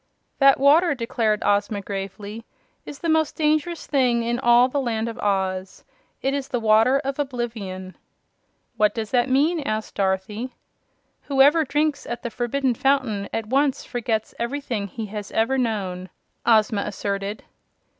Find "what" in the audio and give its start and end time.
8.77-8.95